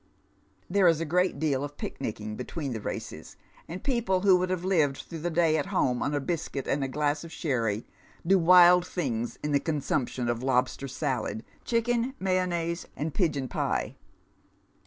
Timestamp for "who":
4.21-4.35